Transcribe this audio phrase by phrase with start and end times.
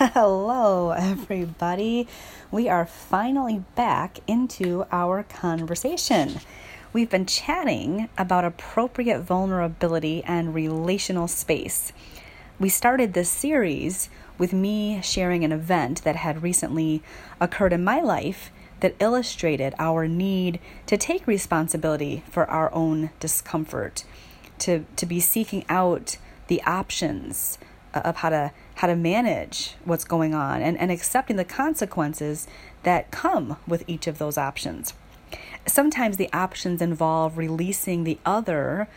[0.14, 2.08] Hello, everybody.
[2.50, 6.40] We are finally back into our conversation.
[6.94, 11.92] We've been chatting about appropriate vulnerability and relational space.
[12.58, 14.08] We started this series
[14.38, 17.02] with me sharing an event that had recently
[17.38, 24.04] occurred in my life that illustrated our need to take responsibility for our own discomfort,
[24.60, 27.58] to, to be seeking out the options
[27.92, 32.46] uh, of how to how to manage what's going on and, and accepting the consequences
[32.82, 34.94] that come with each of those options.
[35.66, 38.88] Sometimes the options involve releasing the other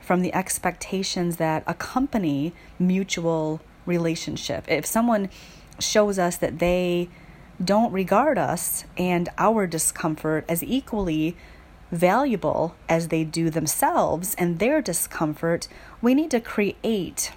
[0.00, 4.64] from the expectations that accompany mutual relationship.
[4.66, 5.30] If someone
[5.78, 7.08] shows us that they
[7.64, 11.36] don't regard us and our discomfort as equally
[11.92, 15.68] valuable as they do themselves and their discomfort,
[16.02, 17.30] we need to create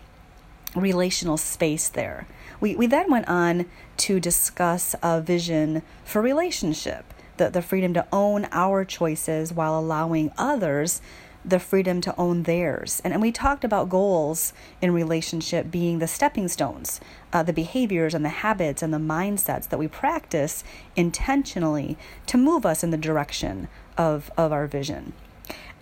[0.75, 2.27] relational space there.
[2.59, 3.65] We, we then went on
[3.97, 10.31] to discuss a vision for relationship, the, the freedom to own our choices while allowing
[10.37, 11.01] others
[11.45, 13.01] the freedom to own theirs.
[13.03, 17.01] And, and we talked about goals in relationship being the stepping stones,
[17.33, 20.63] uh, the behaviors and the habits and the mindsets that we practice
[20.95, 21.97] intentionally
[22.27, 25.13] to move us in the direction of, of our vision.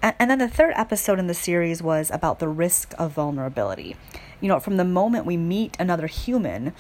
[0.02, 3.96] And, and then the third episode in the series was about the risk of vulnerability
[4.42, 6.74] you know, from the moment we meet another human,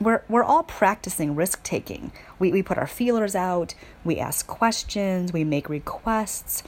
[0.00, 2.12] we're, we're all practicing risk taking.
[2.38, 6.62] We, we put our feelers out, we ask questions, we make requests.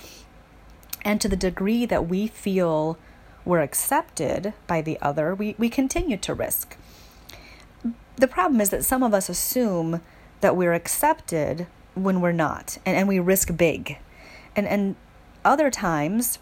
[1.04, 2.98] And to the degree that we feel
[3.44, 6.76] we're accepted by the other, we, we continue to risk.
[8.16, 10.00] The problem is that some of us assume
[10.40, 13.98] that we're accepted when we're not, and, and we risk big.
[14.56, 14.96] And, and
[15.44, 16.38] other times,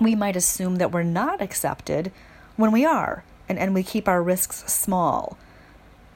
[0.00, 2.12] we might assume that we're not accepted
[2.56, 5.36] when we are and, and we keep our risks small.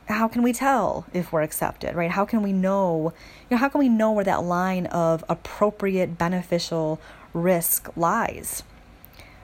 [0.07, 2.11] How can we tell if we're accepted right?
[2.11, 3.13] How can we know
[3.49, 7.01] you know how can we know where that line of appropriate beneficial
[7.35, 8.63] risk lies?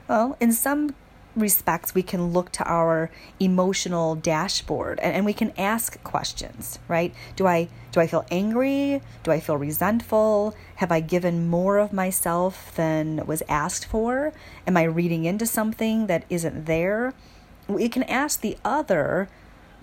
[0.07, 0.95] Well in some
[1.35, 7.13] respects we can look to our emotional dashboard and, and we can ask questions right?
[7.35, 9.01] Do i do i feel angry?
[9.23, 10.55] Do i feel resentful?
[10.75, 14.33] Have i given more of myself than was asked for?
[14.65, 17.13] Am i reading into something that isn't there?
[17.67, 19.27] We can ask the other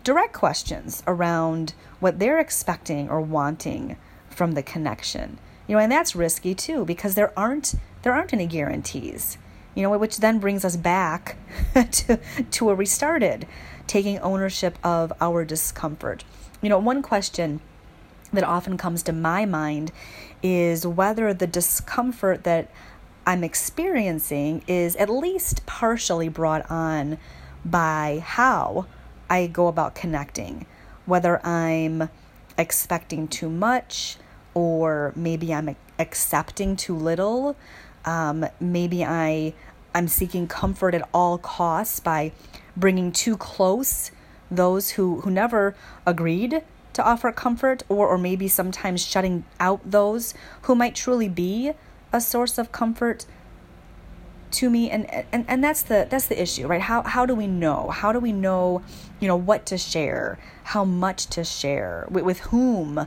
[0.05, 3.97] direct questions around what they're expecting or wanting
[4.29, 5.39] from the connection.
[5.67, 9.39] You know and that's risky too because there aren't there aren't any guarantees
[9.75, 11.37] you know, which then brings us back
[11.75, 12.19] to,
[12.50, 13.47] to where we started,
[13.87, 16.25] taking ownership of our discomfort.
[16.60, 17.60] You know, one question
[18.33, 19.93] that often comes to my mind
[20.43, 22.71] is whether the discomfort that
[23.27, 27.19] I'm experiencing is at least partially brought on
[27.65, 28.87] by how
[29.31, 30.66] I go about connecting,
[31.06, 32.09] whether I'm
[32.59, 34.16] expecting too much
[34.54, 37.56] or maybe I'm accepting too little
[38.05, 39.55] um, maybe I
[39.95, 42.33] I'm seeking comfort at all costs by
[42.77, 44.11] bringing too close
[44.51, 45.75] those who, who never
[46.07, 51.73] agreed to offer comfort, or, or maybe sometimes shutting out those who might truly be
[52.13, 53.25] a source of comfort
[54.51, 54.91] to me.
[54.91, 56.83] And, and and that's the that's the issue right?
[56.83, 57.89] How how do we know?
[57.89, 58.83] How do we know
[59.21, 60.39] you know what to share?
[60.65, 62.07] How much to share?
[62.11, 63.07] With, with whom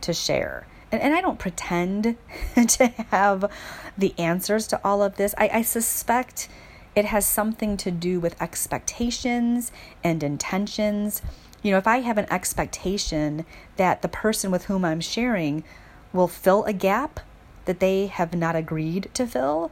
[0.00, 2.16] to share and, and I don't pretend
[2.54, 3.50] to have
[3.96, 5.34] the answers to all of this.
[5.38, 6.48] I, I suspect
[6.94, 9.70] it has something to do with expectations
[10.02, 11.22] and intentions.
[11.62, 13.44] You know, if I have an expectation
[13.76, 15.62] that the person with whom I'm sharing
[16.12, 17.20] will fill a gap
[17.66, 19.70] that they have not agreed to fill,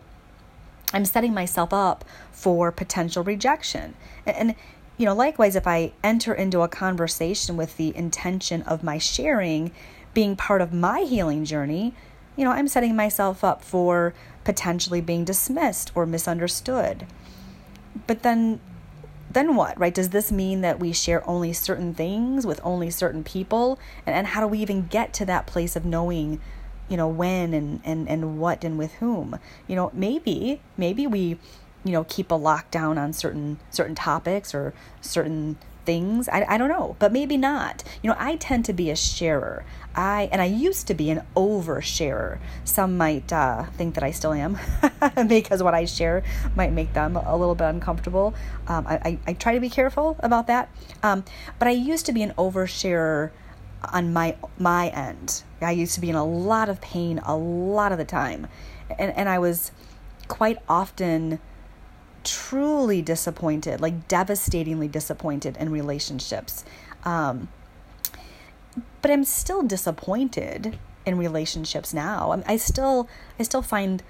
[0.92, 3.94] I'm setting myself up for potential rejection.
[4.24, 4.54] And, and,
[4.96, 9.72] you know, likewise, if I enter into a conversation with the intention of my sharing
[10.14, 11.94] being part of my healing journey,
[12.36, 14.14] you know, I'm setting myself up for
[14.44, 17.06] potentially being dismissed or misunderstood.
[18.06, 18.60] But then
[19.30, 19.94] then what, right?
[19.94, 23.78] Does this mean that we share only certain things with only certain people?
[24.06, 26.40] And, and how do we even get to that place of knowing,
[26.88, 29.38] you know, when and, and, and what and with whom?
[29.66, 31.38] You know, maybe, maybe we,
[31.84, 34.72] you know, keep a lockdown on certain certain topics or
[35.02, 35.58] certain
[35.88, 36.28] things.
[36.28, 37.82] I, I don't know, but maybe not.
[38.02, 39.64] You know, I tend to be a sharer.
[39.94, 42.40] I and I used to be an oversharer.
[42.62, 44.58] Some might uh, think that I still am
[45.26, 46.24] because what I share
[46.54, 48.34] might make them a little bit uncomfortable.
[48.66, 50.68] Um, I, I, I, try to be careful about that.
[51.02, 51.24] Um,
[51.58, 53.30] but I used to be an oversharer
[53.90, 55.42] on my my end.
[55.62, 58.46] I used to be in a lot of pain a lot of the time,
[58.98, 59.72] and and I was
[60.28, 61.40] quite often
[62.24, 66.64] truly disappointed, like devastatingly disappointed in relationships.
[67.04, 67.48] Um,
[69.02, 72.32] but I'm still disappointed in relationships now.
[72.32, 74.02] I'm, I still I still find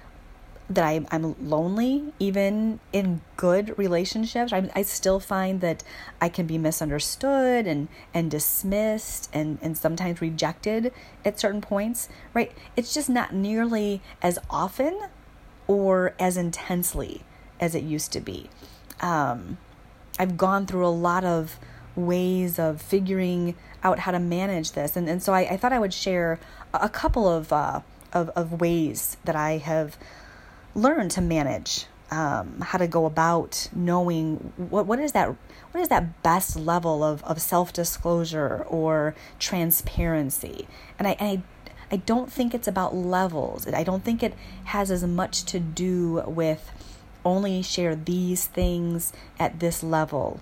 [0.69, 4.53] that I, I'm lonely even in good relationships.
[4.53, 5.83] I, I still find that
[6.21, 10.93] I can be misunderstood and, and dismissed and, and sometimes rejected
[11.25, 12.51] at certain points, right?
[12.75, 14.99] It's just not nearly as often
[15.67, 17.23] or as intensely
[17.59, 18.49] as it used to be.
[19.01, 19.57] Um,
[20.17, 21.57] I've gone through a lot of
[21.95, 24.95] ways of figuring out how to manage this.
[24.95, 26.39] And, and so I, I thought I would share
[26.73, 27.81] a couple of, uh,
[28.13, 29.97] of, of ways that I have
[30.75, 35.35] learned to manage, um, how to go about knowing what, what is that
[35.71, 40.67] what is that best level of, of self disclosure or transparency.
[40.97, 41.43] And I, and I
[41.91, 43.67] I don't think it's about levels.
[43.67, 44.35] I don't think it
[44.65, 46.71] has as much to do with
[47.25, 50.39] only share these things at this level.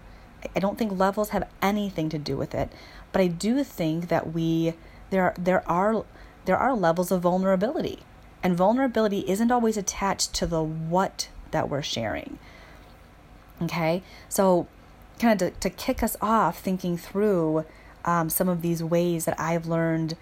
[0.55, 2.71] I don't think levels have anything to do with it,
[3.11, 4.73] but I do think that we
[5.09, 6.05] there are, there are
[6.45, 7.99] there are levels of vulnerability.
[8.41, 12.39] And vulnerability isn't always attached to the what that we're sharing.
[13.61, 14.03] Okay?
[14.29, 14.67] So
[15.19, 17.65] kind of to, to kick us off thinking through
[18.05, 20.15] um, some of these ways that I've learned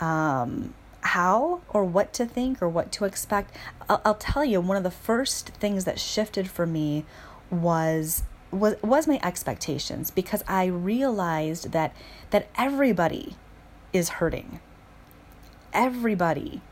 [0.00, 3.54] um, how or what to think or what to expect.
[3.88, 7.04] I'll, I'll tell you, one of the first things that shifted for me
[7.50, 11.94] was was was my expectations because I realized that
[12.30, 13.36] that everybody
[13.92, 14.60] is hurting.
[15.72, 16.62] Everybody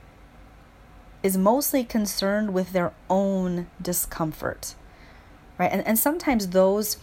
[1.22, 4.74] is mostly concerned with their own discomfort.
[5.58, 5.70] Right?
[5.72, 6.96] And and sometimes those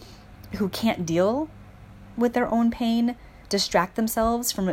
[0.56, 1.48] who can't deal
[2.16, 3.16] with their own pain
[3.48, 4.68] distract themselves from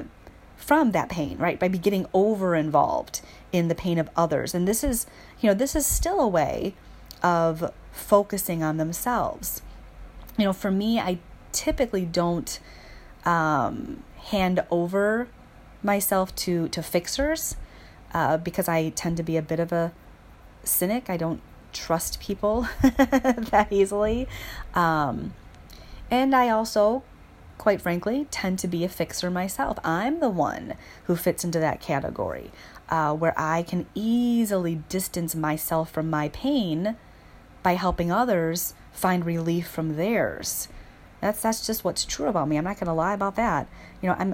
[0.61, 1.59] from that pain, right?
[1.59, 3.21] By getting over involved
[3.51, 4.53] in the pain of others.
[4.53, 5.05] And this is,
[5.39, 6.73] you know, this is still a way
[7.23, 9.61] of focusing on themselves.
[10.37, 11.19] You know, for me, I
[11.51, 12.59] typically don't
[13.25, 15.27] um, hand over
[15.83, 17.55] myself to to fixers
[18.13, 19.91] uh, because I tend to be a bit of a
[20.63, 21.09] cynic.
[21.09, 21.41] I don't
[21.73, 24.27] trust people that easily,
[24.73, 25.33] um,
[26.09, 27.03] and I also
[27.61, 29.77] quite frankly, tend to be a fixer myself.
[29.83, 30.73] I'm the one
[31.03, 32.49] who fits into that category
[32.89, 36.95] uh, where I can easily distance myself from my pain
[37.61, 40.69] by helping others find relief from theirs.
[41.19, 42.57] That's that's just what's true about me.
[42.57, 43.67] I'm not going to lie about that.
[44.01, 44.33] You know, I'm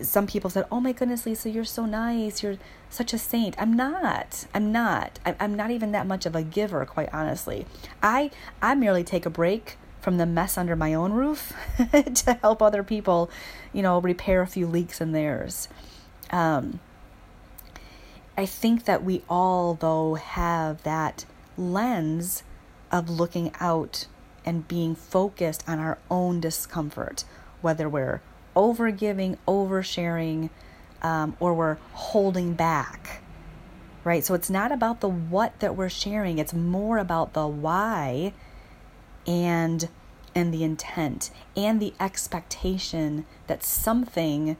[0.00, 2.44] some people said, "Oh my goodness, Lisa, you're so nice.
[2.44, 4.46] You're such a saint." I'm not.
[4.54, 5.18] I'm not.
[5.26, 7.66] I'm not even that much of a giver, quite honestly.
[8.00, 8.30] I
[8.62, 11.52] I merely take a break from the mess under my own roof
[12.14, 13.30] to help other people,
[13.72, 15.68] you know, repair a few leaks in theirs.
[16.30, 16.80] Um,
[18.36, 21.24] I think that we all, though, have that
[21.56, 22.42] lens
[22.90, 24.06] of looking out
[24.44, 27.24] and being focused on our own discomfort,
[27.60, 28.20] whether we're
[28.56, 30.50] overgiving, oversharing,
[31.00, 33.22] um, or we're holding back.
[34.02, 34.24] Right?
[34.24, 38.32] So it's not about the what that we're sharing, it's more about the why
[39.26, 39.88] and
[40.34, 44.56] and the intent and the expectation that something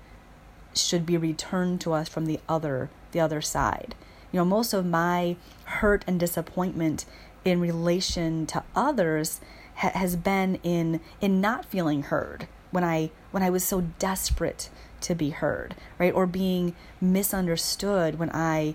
[0.75, 3.95] should be returned to us from the other the other side.
[4.31, 7.05] You know most of my hurt and disappointment
[7.45, 9.41] in relation to others
[9.77, 14.71] ha- has been in in not feeling heard when i when i was so desperate
[15.01, 16.15] to be heard right?
[16.15, 18.75] Or being misunderstood when i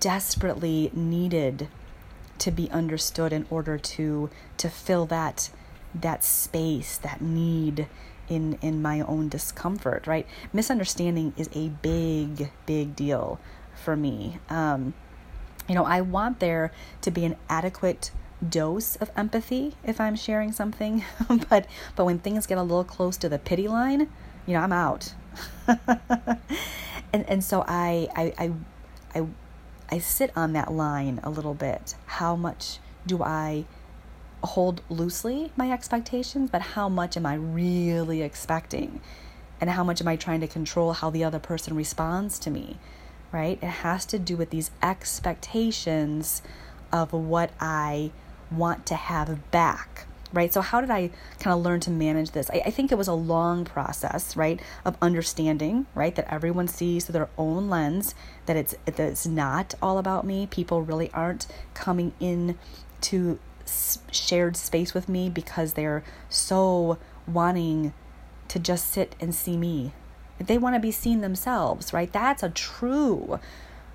[0.00, 1.68] desperately needed
[2.38, 5.50] to be understood in order to to fill that
[5.94, 7.86] that space that need
[8.28, 10.26] in in my own discomfort right?
[10.52, 13.38] Misunderstanding is a big big deal
[13.74, 14.38] for me.
[14.48, 14.94] Um
[15.68, 18.12] you know i want there to be an adequate
[18.48, 21.02] dose of empathy if i'm sharing something
[21.48, 21.66] but
[21.96, 24.08] but when things get a little close to the pity line
[24.46, 25.12] you know i'm out.
[27.12, 28.52] And and so I, I i
[29.20, 29.26] i
[29.90, 31.94] I sit on that line a little bit.
[32.06, 33.66] How much do I
[34.42, 39.00] hold loosely my expectations, but how much am I really expecting?
[39.60, 42.78] And how much am I trying to control how the other person responds to me?
[43.32, 43.58] Right?
[43.62, 46.42] It has to do with these expectations
[46.92, 48.12] of what I
[48.50, 50.52] want to have back right?
[50.52, 52.50] So, how did I kind of learn to manage this?
[52.50, 57.06] I, I, think it was a long process, right, of understanding, right, that everyone sees
[57.06, 58.14] through their own lens,
[58.44, 60.46] that it's that it's not all about me.
[60.46, 62.58] People really aren't coming in
[63.00, 63.38] to
[64.12, 67.92] shared space with me because they're so wanting
[68.48, 69.92] to just sit and see me.
[70.38, 72.12] They want to be seen themselves, right?
[72.12, 73.40] That's a true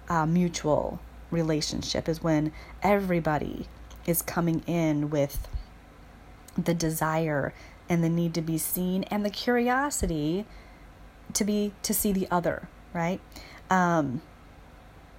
[0.10, 3.68] uh, mutual relationship, is when everybody
[4.06, 5.48] is coming in with
[6.58, 7.54] the desire
[7.90, 10.46] and the need to be seen and the curiosity
[11.34, 13.20] to be to see the other, right?
[13.70, 14.22] Um,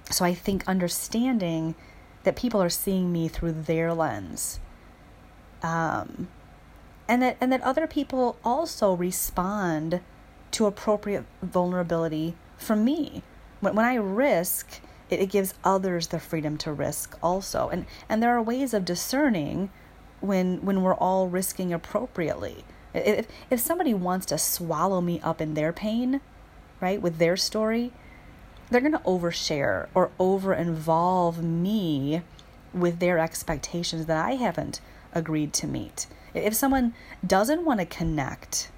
[0.09, 1.75] so I think understanding
[2.23, 4.59] that people are seeing me through their lens.
[5.61, 6.27] Um,
[7.07, 10.01] and that and that other people also respond
[10.51, 13.23] to appropriate vulnerability from me.
[13.59, 17.69] When when I risk, it, it gives others the freedom to risk also.
[17.69, 19.69] And and there are ways of discerning
[20.23, 22.63] when when we're all risking appropriately.
[22.93, 26.21] If if somebody wants to swallow me up in their pain,
[26.79, 27.91] right, with their story,
[28.69, 32.21] they're going to overshare or over involve me
[32.73, 34.79] with their expectations that I haven't
[35.13, 36.07] agreed to meet.
[36.33, 36.93] If someone
[37.25, 38.71] doesn't want to connect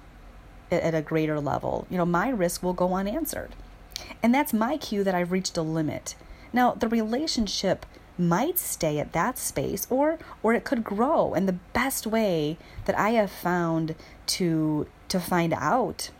[0.70, 3.54] at a greater level, you know, my risk will go unanswered.
[4.22, 6.14] And that's my cue that I've reached a limit.
[6.52, 7.86] Now, the relationship
[8.18, 11.34] might stay at that space or or it could grow.
[11.34, 13.94] And the best way that I have found
[14.26, 16.10] to to find out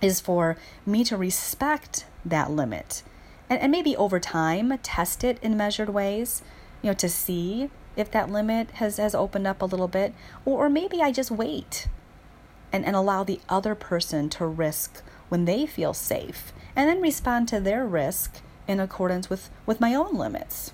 [0.00, 3.02] is for me to respect that limit.
[3.48, 6.42] And, and maybe over time test it in measured ways
[6.82, 10.14] you know to see if that limit has, has opened up a little bit,
[10.44, 11.88] or, or maybe I just wait
[12.72, 17.48] and, and allow the other person to risk when they feel safe and then respond
[17.48, 20.72] to their risk in accordance with, with my own limits.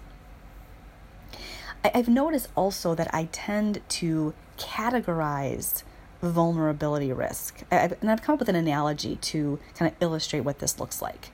[1.85, 5.85] I've noticed also that I tend to categorize
[6.21, 7.63] vulnerability risk.
[7.71, 11.31] And I've come up with an analogy to kind of illustrate what this looks like.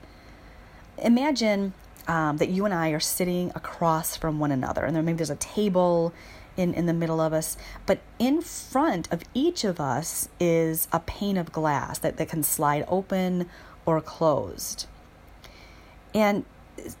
[0.99, 1.73] Imagine
[2.07, 5.29] um, that you and I are sitting across from one another, and then maybe there's
[5.29, 6.13] a table
[6.55, 10.99] in, in the middle of us, but in front of each of us is a
[10.99, 13.49] pane of glass that, that can slide open
[13.85, 14.87] or closed.
[16.13, 16.45] And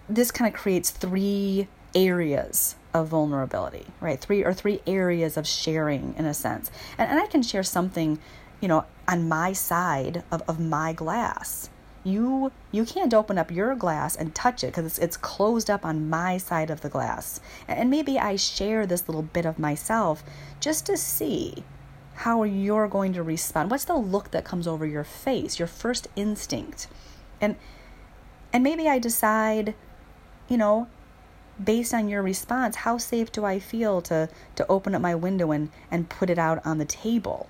[0.09, 4.19] this kind of creates three areas of vulnerability, right?
[4.21, 6.71] Three or three areas of sharing in a sense.
[6.97, 8.19] And, and I can share something,
[8.61, 11.69] you know, on my side of, of my glass
[12.05, 15.83] you you can't open up your glass and touch it because it's, it's closed up
[15.83, 20.23] on my side of the glass and maybe i share this little bit of myself
[20.59, 21.63] just to see
[22.17, 26.07] how you're going to respond what's the look that comes over your face your first
[26.15, 26.87] instinct
[27.41, 27.55] and
[28.53, 29.73] and maybe i decide
[30.47, 30.87] you know
[31.63, 35.51] based on your response how safe do i feel to to open up my window
[35.51, 37.47] and and put it out on the table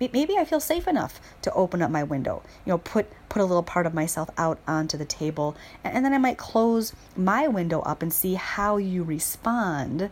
[0.00, 3.44] maybe I feel safe enough to open up my window, you know, put put a
[3.44, 7.80] little part of myself out onto the table, and, then I might close my window
[7.80, 10.10] up and see how you respond.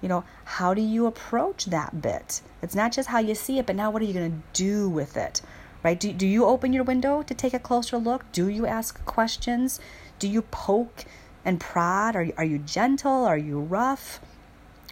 [0.00, 2.42] You know, how do you approach that bit?
[2.62, 4.88] It's not just how you see it, but now what are you going to do
[4.88, 5.40] with it?
[5.82, 5.98] Right?
[5.98, 8.30] Do, do you open your window to take a closer look?
[8.32, 9.80] Do you ask questions?
[10.18, 11.04] Do you poke
[11.44, 12.16] and prod?
[12.16, 13.24] Are, you, are you gentle?
[13.24, 14.20] Are you rough?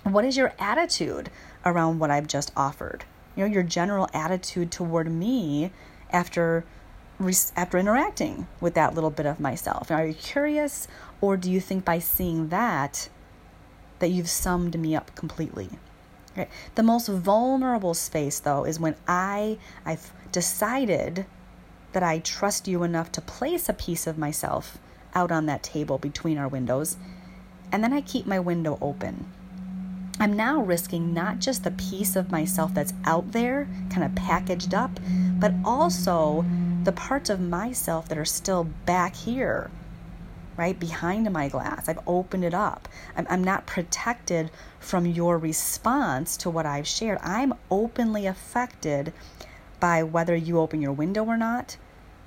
[0.04, 1.30] What is your attitude
[1.64, 3.04] around what I've just offered?
[3.37, 5.71] you know your general attitude toward me
[6.11, 6.64] after
[7.56, 10.88] after interacting with that little bit of myself are you curious
[11.21, 13.09] or do you think by seeing that
[14.00, 15.68] that you've summed me up completely
[16.75, 21.26] the most vulnerable space though is when i i've decided
[21.92, 24.78] that i trust you enough to place a piece of myself
[25.14, 26.97] out on that table between our windows
[27.71, 29.26] and then i keep my window open
[30.23, 34.73] I'm now risking not just the piece of myself that's out there, kind of packaged
[34.73, 35.00] up,
[35.40, 36.45] but also
[36.85, 39.69] the parts of myself that are still back here,
[40.57, 41.88] right behind my glass.
[41.88, 42.88] I've opened it up.
[43.16, 47.19] I'm, I'm not protected from your response to what I've shared.
[47.21, 49.12] I'm openly affected
[49.81, 51.78] by whether you open your window or not.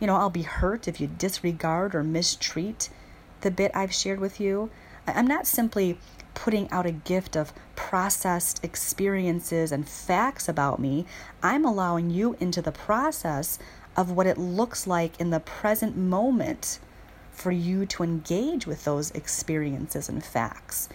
[0.06, 2.90] You know, I'll be hurt if you disregard or mistreat
[3.42, 4.70] the bit I've shared with you.
[5.08, 5.98] I'm not simply
[6.36, 11.08] putting out a gift of processed experiences and facts about me,
[11.42, 13.58] I'm allowing you into the process
[13.98, 16.78] of what it looks like in the present moment
[17.32, 20.88] for you to engage with those experiences and facts,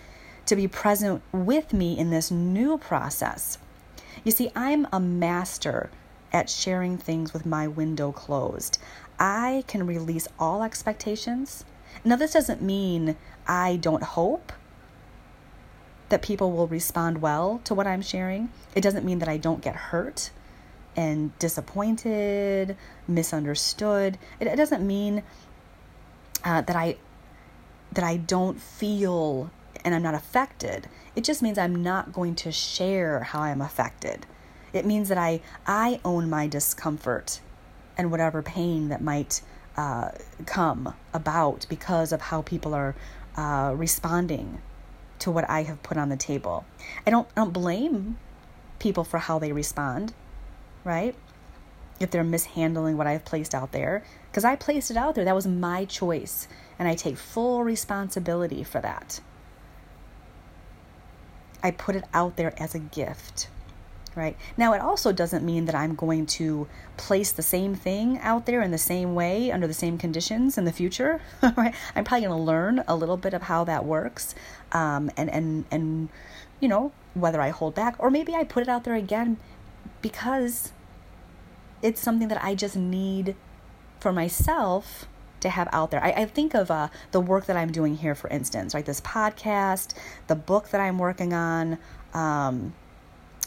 [0.46, 3.58] to be present with me in this new process.
[4.22, 5.90] You see, I'm a master
[6.32, 8.78] at sharing things with my window closed.
[9.18, 11.64] I can release all expectations.
[12.04, 14.52] Now, this doesn't mean I don't hope
[16.08, 18.50] that people will respond well to what I'm sharing.
[18.74, 20.30] It doesn't mean that I don't get hurt
[20.96, 24.18] and disappointed, misunderstood.
[24.38, 25.22] It, it doesn't mean
[26.44, 26.96] uh, that I
[27.92, 29.50] that I don't feel
[29.84, 30.88] and I'm not affected.
[31.16, 34.26] It just means I'm not going to share how I'm affected.
[34.72, 37.40] It means that I I own my discomfort
[37.98, 39.42] and whatever pain that might
[39.76, 40.10] uh,
[40.46, 42.94] come about because of how people are
[43.36, 44.60] uh, responding
[45.20, 46.64] to what I have put on the table.
[47.06, 48.18] I don't I don't blame
[48.78, 50.14] people for how they respond.
[50.84, 51.14] right?
[52.00, 55.34] If they're mishandling what I've placed out there, because I placed it out there, that
[55.34, 56.48] was my choice,
[56.78, 59.20] and I take full responsibility for that.
[61.62, 63.48] I put it out there as a gift
[64.14, 64.36] right?
[64.56, 68.62] Now, it also doesn't mean that I'm going to place the same thing out there
[68.62, 71.74] in the same way under the same conditions in the future, right?
[71.94, 74.34] I'm probably going to learn a little bit of how that works,
[74.72, 76.08] um, and and and
[76.60, 79.36] you know whether I hold back or maybe I put it out there again
[80.02, 80.72] because
[81.82, 83.34] it's something that I just need
[83.98, 85.06] for myself
[85.40, 86.02] to have out there.
[86.02, 88.84] I, I think of uh, the work that I'm doing here, for instance, right?
[88.84, 89.94] This podcast,
[90.26, 91.78] the book that I'm working on.
[92.12, 92.74] Um,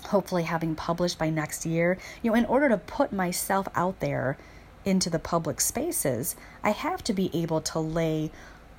[0.08, 1.98] hopefully having published by next year.
[2.22, 4.38] You know, in order to put myself out there
[4.86, 8.32] into the public spaces, I have to be able to lay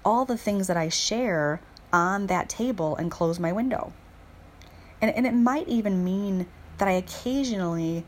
[0.05, 1.61] all the things that I share
[1.93, 3.93] on that table and close my window.
[5.01, 6.47] And, and it might even mean
[6.79, 8.05] that I occasionally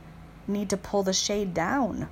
[0.47, 2.09] need to pull the shade down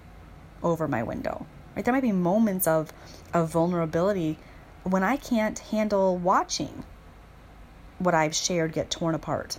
[0.63, 1.47] over my window.
[1.75, 1.85] Right?
[1.85, 2.93] There might be moments of,
[3.33, 4.39] of vulnerability
[4.85, 6.85] when I can't handle watching
[7.99, 9.59] what I've shared get torn apart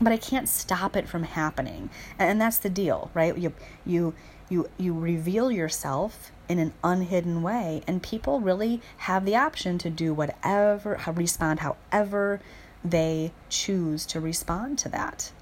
[0.00, 1.90] but I can't stop it from happening.
[2.18, 3.36] And that's the deal, right?
[3.36, 3.52] You
[3.84, 4.14] you
[4.48, 9.90] you you reveal yourself in an unhidden way and people really have the option to
[9.90, 12.40] do whatever respond however
[12.84, 15.32] they choose to respond to that.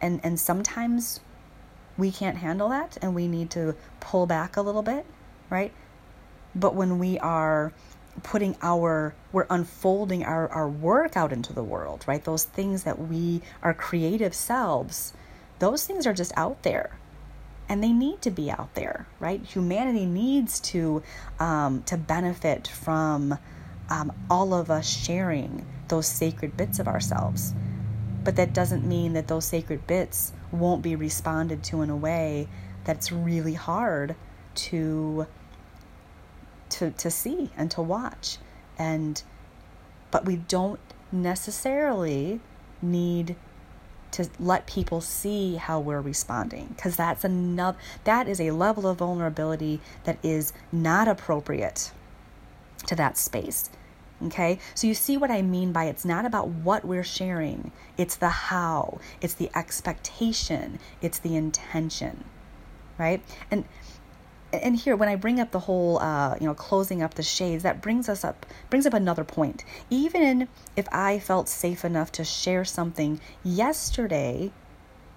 [0.00, 1.20] And and sometimes
[1.96, 5.06] we can't handle that and we need to pull back a little bit,
[5.48, 5.72] right?
[6.54, 7.72] But when we are
[8.22, 12.24] putting our we're unfolding our, our work out into the world right?
[12.24, 15.12] Those things that we our creative selves
[15.58, 16.90] those things are just out there.
[17.68, 19.44] And they need to be out there right?
[19.44, 21.02] Humanity needs to
[21.38, 23.38] um, to benefit from
[23.88, 27.54] um, all of us sharing those sacred bits of ourselves.
[28.22, 32.48] But that doesn't mean that those sacred bits won't be responded to in a way
[32.84, 34.14] that's really hard
[34.54, 35.26] to
[36.70, 38.38] to, to see and to watch.
[38.78, 39.22] And
[40.10, 40.80] but we don't
[41.12, 42.40] necessarily
[42.82, 43.36] need
[44.12, 48.98] to let people see how we're responding because that's another that is a level of
[48.98, 51.92] vulnerability that is not appropriate
[52.86, 53.70] to that space
[54.22, 54.58] okay?
[54.74, 57.72] So you see what i mean by it's not about what we're sharing.
[57.96, 59.00] It's the how.
[59.22, 60.78] It's the expectation.
[61.00, 62.24] It's the intention
[63.00, 63.22] right?
[63.50, 63.64] And
[64.52, 67.62] and here when i bring up the whole uh, you know closing up the shades
[67.62, 69.64] that brings us up brings up another point.
[69.88, 74.50] Even if i felt safe enough to share something yesterday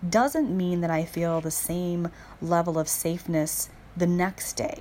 [0.07, 2.09] doesn't mean that i feel the same
[2.41, 4.79] level of safeness the next day.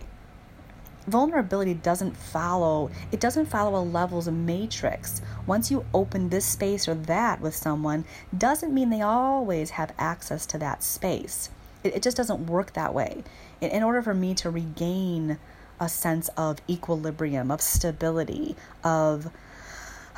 [1.06, 5.20] Vulnerability doesn't follow it doesn't follow a levels matrix.
[5.46, 8.04] Once you open this space or that with someone
[8.36, 11.50] doesn't mean they always have access to that space.
[11.82, 13.24] It, it just doesn't work that way
[13.62, 15.38] in, order for me to regain
[15.78, 19.30] a sense of equilibrium, of stability, of,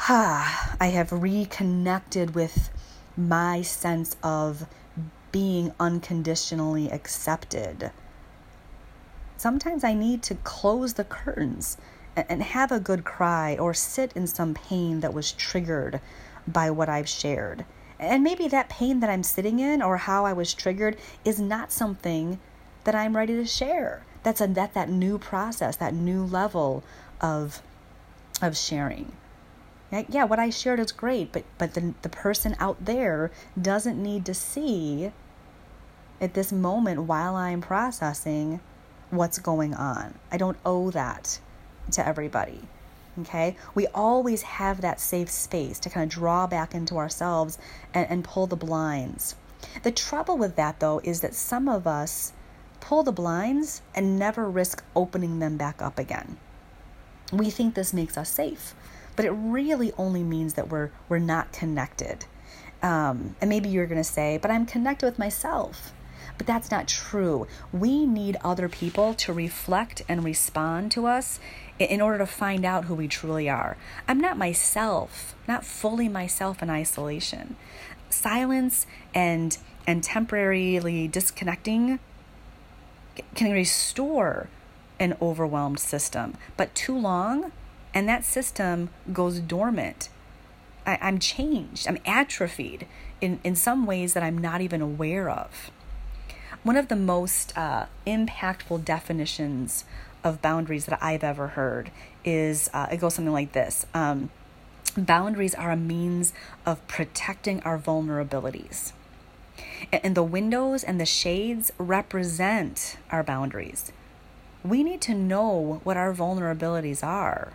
[0.09, 2.70] ah, I have reconnected with
[3.16, 4.66] my sense of
[5.30, 7.90] being unconditionally accepted.
[9.37, 11.76] Sometimes I need to close the curtains
[12.16, 16.00] and have a good cry or sit in some pain that was triggered
[16.46, 17.64] by what I've shared.
[17.98, 21.72] And maybe that pain that I'm sitting in or how I was triggered is not
[21.72, 22.38] something
[22.84, 24.04] that I'm ready to share.
[24.22, 26.82] That's a that that new process, that new level
[27.20, 27.62] of
[28.40, 29.12] of sharing.
[30.08, 34.24] Yeah, what I shared is great, but but the the person out there doesn't need
[34.26, 35.12] to see
[36.20, 38.60] at this moment while I'm processing
[39.10, 40.14] what's going on.
[40.32, 41.38] I don't owe that
[41.92, 42.62] to everybody.
[43.20, 43.56] Okay?
[43.74, 47.58] We always have that safe space to kind of draw back into ourselves
[47.92, 49.36] and, and pull the blinds.
[49.82, 52.32] The trouble with that, though, is that some of us
[52.84, 56.36] pull the blinds and never risk opening them back up again.
[57.32, 58.74] We think this makes us safe,
[59.16, 62.26] but it really only means that we're we're not connected.
[62.82, 65.92] Um, and maybe you're going to say, "But I'm connected with myself."
[66.36, 67.46] But that's not true.
[67.72, 71.38] We need other people to reflect and respond to us
[71.78, 73.76] in order to find out who we truly are.
[74.08, 77.56] I'm not myself, not fully myself in isolation.
[78.10, 81.98] Silence and and temporarily disconnecting
[83.35, 84.48] can restore
[84.98, 86.35] an overwhelmed system.
[86.57, 87.53] But too long,
[87.92, 90.09] and that system goes dormant.
[90.87, 92.87] I, am changed, I'm atrophied
[93.20, 95.70] in, in some ways that I'm not even aware of.
[96.62, 99.85] One of the most uh, impactful definitions
[100.22, 101.90] of boundaries that I've ever heard
[102.24, 104.31] is uh, it goes something like this um,
[104.96, 106.33] Boundaries are a means
[106.64, 108.92] of protecting our vulnerabilities.
[109.92, 113.92] And the windows and the shades represent our boundaries.
[114.64, 117.52] We need to know what our vulnerabilities are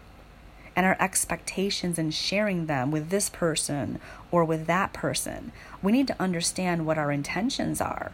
[0.76, 4.00] and our expectations in sharing them with this person
[4.32, 5.52] or with that person.
[5.82, 8.12] We need to understand what our intentions are.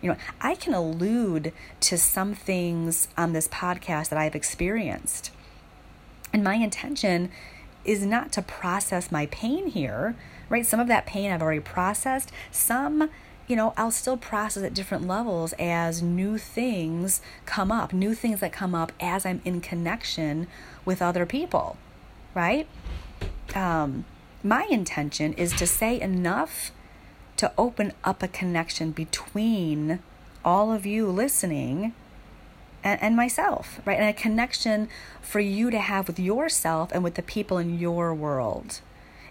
[0.00, 5.30] You know, I can allude to some things on this podcast that I've experienced.
[6.32, 7.30] And my intention
[7.84, 10.14] is not to process my pain here,
[10.48, 10.66] right?
[10.66, 12.30] Some of that pain I've already processed.
[12.50, 13.10] Some,
[13.46, 18.40] you know, I'll still process at different levels as new things come up, new things
[18.40, 20.46] that come up as I'm in connection
[20.84, 21.76] with other people,
[22.34, 22.66] right?
[23.54, 24.04] Um,
[24.42, 26.72] my intention is to say enough
[27.36, 30.00] to open up a connection between
[30.44, 31.94] all of you listening
[32.84, 33.98] and, and myself, right?
[33.98, 34.88] And a connection
[35.20, 38.80] for you to have with yourself and with the people in your world.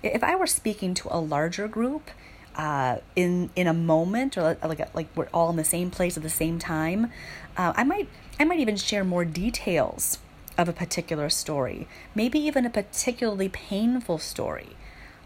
[0.03, 2.09] If I were speaking to a larger group,
[2.55, 6.23] uh, in in a moment or like like we're all in the same place at
[6.23, 7.11] the same time,
[7.55, 8.09] uh, I might
[8.39, 10.17] I might even share more details
[10.57, 14.75] of a particular story, maybe even a particularly painful story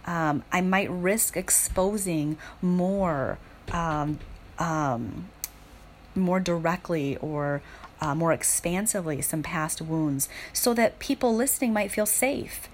[0.05, 3.37] um, I might risk exposing more,
[3.71, 4.19] um,
[4.59, 5.29] um,
[6.13, 7.61] more directly or
[8.05, 12.69] uh, more expansively some past wounds, so that people listening might feel safe.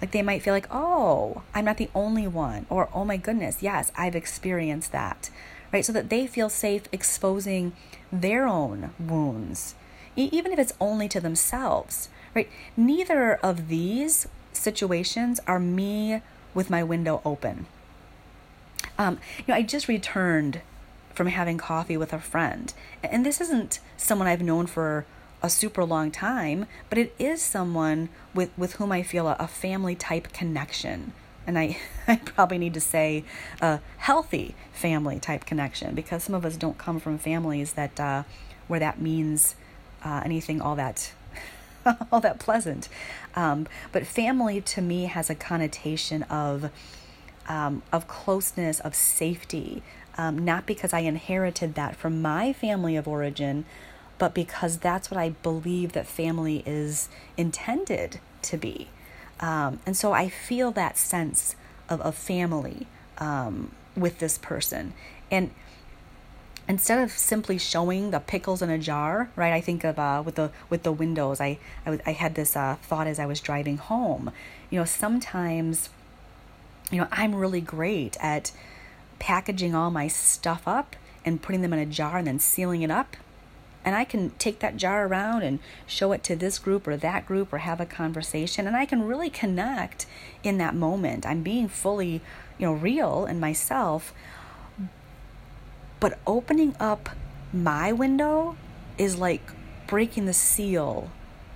[0.00, 3.62] Like they might feel like, oh, I'm not the only one, or oh my goodness,
[3.62, 5.30] yes, I've experienced that,
[5.72, 5.84] right?
[5.84, 7.72] So that they feel safe exposing
[8.12, 9.74] their own wounds,
[10.14, 12.48] e- even if it's only to themselves, right?
[12.76, 16.22] Neither of these situations are me
[16.54, 17.66] with my window open.
[18.98, 20.60] Um, you know, I just returned
[21.14, 22.72] from having coffee with a friend,
[23.02, 25.06] and this isn't someone I've known for
[25.42, 29.48] a super long time, but it is someone with, with whom I feel a, a
[29.48, 31.12] family type connection.
[31.46, 31.76] And I,
[32.08, 33.24] I probably need to say
[33.60, 38.22] a healthy family type connection because some of us don't come from families that uh,
[38.68, 39.56] where that means
[40.04, 41.12] uh, anything all that
[42.12, 42.88] all that pleasant.
[43.34, 46.70] Um, but family to me has a connotation of
[47.48, 49.82] um, of closeness, of safety,
[50.18, 53.64] um, not because I inherited that from my family of origin,
[54.18, 58.88] but because that's what I believe that family is intended to be.
[59.40, 61.56] Um, and so I feel that sense
[61.88, 62.86] of, of family
[63.18, 64.92] um, with this person.
[65.30, 65.50] And
[66.68, 69.52] instead of simply showing the pickles in a jar, right?
[69.52, 71.40] I think of uh, with the with the windows.
[71.40, 74.30] I I, w- I had this uh, thought as I was driving home.
[74.70, 75.90] You know, sometimes,
[76.90, 78.52] you know, I'm really great at
[79.22, 82.90] packaging all my stuff up and putting them in a jar and then sealing it
[82.90, 83.16] up.
[83.84, 87.26] And I can take that jar around and show it to this group or that
[87.26, 88.66] group or have a conversation.
[88.66, 90.06] And I can really connect
[90.42, 91.24] in that moment.
[91.24, 92.20] I'm being fully,
[92.58, 94.12] you know, real in myself
[96.02, 97.10] but opening up
[97.52, 98.56] my window
[98.98, 99.52] is like
[99.86, 101.12] breaking the seal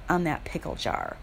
[0.09, 1.17] on that pickle jar.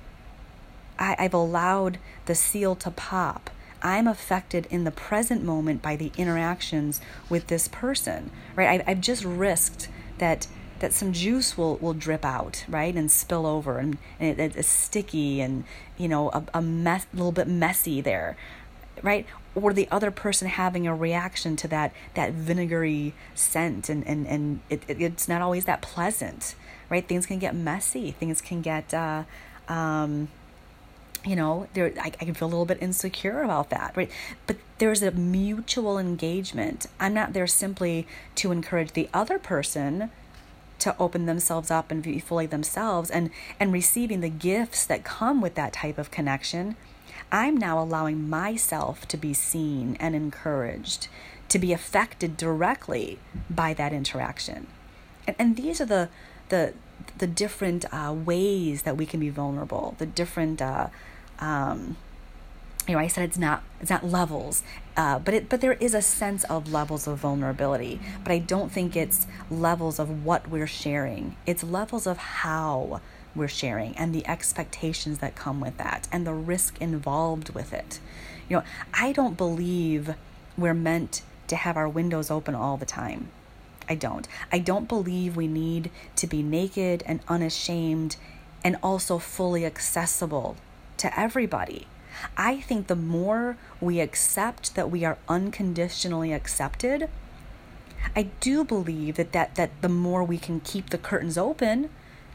[1.00, 3.50] I, I've allowed the seal to pop.
[3.84, 8.80] I'm affected in the present moment by the interactions with this person, right?
[8.82, 10.48] I've, I've just risked that
[10.80, 14.68] that some juice will, will drip out, right, and spill over, and, and it, it's
[14.68, 15.64] sticky and
[15.98, 18.36] you know a, a mess, little bit messy there,
[19.02, 19.26] right?
[19.56, 24.62] Or the other person having a reaction to that that vinegary scent, and and and
[24.70, 26.56] it, it it's not always that pleasant,
[26.90, 27.08] right?
[27.08, 28.12] Things can get messy.
[28.12, 28.94] Things can get.
[28.94, 29.24] Uh,
[29.68, 30.30] um,
[31.26, 34.12] you know there I, I can feel a little bit insecure about that right
[34.46, 40.12] but there's a mutual engagement i'm not there simply to encourage the other person
[40.80, 45.40] to open themselves up and be fully themselves and and receiving the gifts that come
[45.40, 46.76] with that type of connection
[47.34, 51.08] I'm now allowing myself to be seen and encouraged,
[51.50, 53.18] to be affected directly
[53.50, 54.68] by that interaction.
[55.26, 56.10] And, and these are the,
[56.50, 56.76] the,
[57.18, 60.88] the different uh, ways that we can be vulnerable, the different, uh,
[61.40, 61.98] um,
[62.88, 64.62] you know, I said it's not it's not levels,
[64.98, 68.00] uh, but it but there is a sense of levels of vulnerability.
[68.24, 71.38] But I don't think it's levels of what we're sharing.
[71.46, 73.00] It's levels of how
[73.36, 78.00] we're sharing and the expectations that come with that and the risk involved with it.
[78.50, 80.14] You know, I don't believe
[80.58, 83.30] we're meant to have our windows open all the time.
[83.88, 84.28] I don't.
[84.52, 88.18] I don't believe we need to be naked and unashamed
[88.64, 90.58] and also fully accessible
[91.04, 91.88] to everybody.
[92.36, 97.10] I think the more we accept that we are unconditionally accepted,
[98.16, 101.90] I do believe that, that, that the more we can keep the curtains open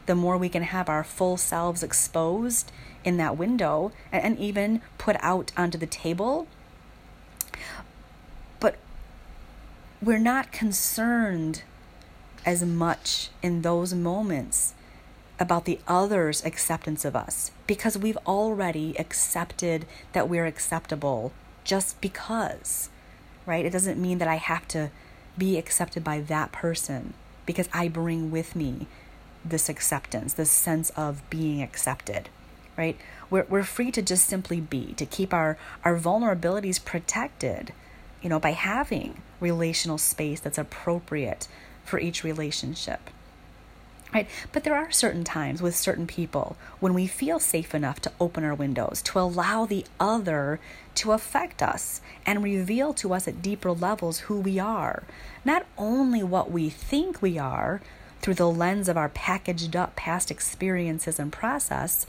[0.09, 2.71] the more we can have our full selves exposed
[3.03, 6.47] in that window and, and even put out onto the table.
[8.59, 8.77] But
[10.01, 11.61] we're not concerned
[12.43, 14.73] as much in those moments
[15.39, 21.31] about the other's acceptance of us because we've already accepted that we're acceptable
[21.63, 22.89] just because,
[23.45, 23.65] right?
[23.65, 24.91] It doesn't mean that I have to
[25.37, 27.13] be accepted by that person
[27.45, 28.87] because I bring with me
[29.45, 32.27] this acceptance, this sense of being accepted,
[32.77, 32.97] right?
[33.29, 37.71] We're, we're free to just simply be, to keep our, our vulnerabilities protected,
[38.21, 41.47] you know, by having relational space that's appropriate
[41.85, 43.09] for each relationship
[44.19, 44.29] right?
[44.51, 48.43] But there are certain times with certain people when we feel safe enough to open
[48.43, 50.59] our windows to allow the other
[50.95, 55.03] to affect us and reveal to us at deeper levels who we are.
[55.45, 57.81] Not only what we think we are
[58.21, 62.05] through the lens of our packaged up past experiences and process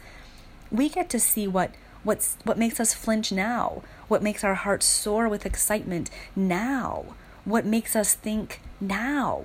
[0.70, 4.86] we get to see what what's what makes us flinch now what makes our hearts
[4.86, 7.04] soar with excitement now
[7.44, 9.44] what makes us think now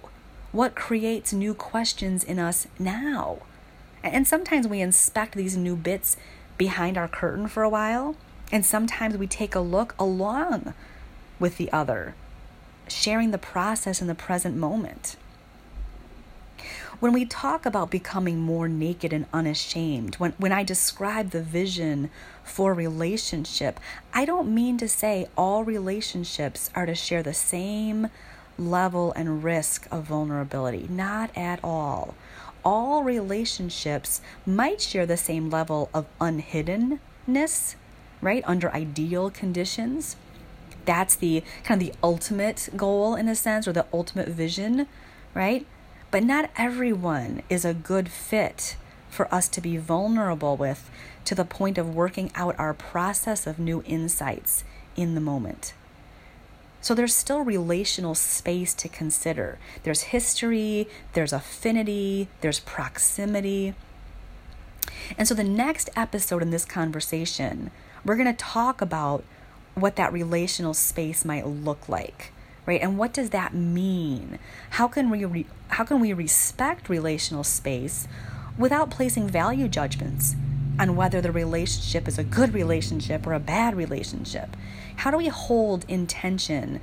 [0.56, 3.40] what creates new questions in us now?
[4.04, 6.16] And sometimes we inspect these new bits
[6.58, 8.16] behind our curtain for a while,
[8.52, 10.74] and sometimes we take a look along
[11.40, 12.16] with the other,
[12.88, 15.18] sharing the process in the present moment.
[17.02, 22.10] When we talk about becoming more naked and unashamed, when, when I describe the vision
[22.46, 23.82] for relationship,
[24.14, 28.08] I don't mean to say all relationships are to share the same
[28.58, 30.88] level and risk of vulnerability.
[30.90, 32.16] Not at all.
[32.64, 37.76] All relationships might share the same level of unhiddenness,
[38.22, 38.44] right?
[38.48, 40.16] Under ideal conditions.
[40.86, 44.88] That's the kind of the ultimate goal in a sense, or the ultimate vision,
[45.34, 45.66] right?
[46.12, 48.78] But not everyone is a good fit
[49.10, 50.90] for us to be vulnerable with
[51.26, 54.64] to the point of working out our process of new insights
[54.96, 55.74] in the moment.
[56.86, 59.58] So there's still relational space to consider.
[59.82, 63.74] There's history, there's affinity, there's proximity.
[65.18, 67.72] And so the next episode in this conversation,
[68.06, 69.24] we're going to talk about
[69.74, 72.32] what that relational space might look like
[72.68, 74.40] right and what does that mean
[74.72, 78.08] how can we re- how can we respect relational space
[78.58, 80.36] without placing value judgments
[80.80, 84.56] on whether the relationship is a good relationship or a bad relationship
[84.98, 86.80] how do we hold intention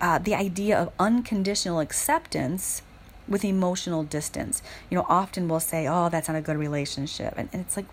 [0.00, 2.82] uh, the idea of unconditional acceptance
[3.28, 4.62] with emotional distance?
[4.88, 7.34] You know, often we'll say, oh, that's not a good relationship.
[7.36, 7.86] And, and it's like,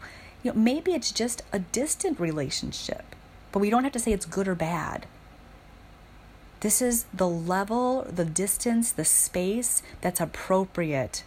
[0.43, 3.15] you know, maybe it's just a distant relationship,
[3.51, 5.05] but we don't have to say it's good or bad.
[6.61, 11.23] This is the level, the distance, the space that's appropriate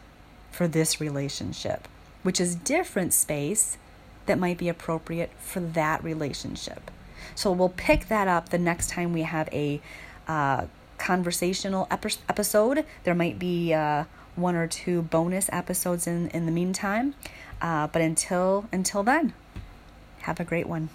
[0.50, 1.86] for this relationship,
[2.22, 3.78] which is different space
[4.26, 6.90] that might be appropriate for that relationship.
[7.34, 9.80] So we'll pick that up the next time we have a
[10.28, 10.66] uh,
[10.98, 12.84] conversational episode.
[13.04, 14.04] There might be uh,
[14.36, 17.14] one or two bonus episodes in, in the meantime.
[17.60, 19.34] Uh, but until until then,
[20.22, 20.88] have a great one.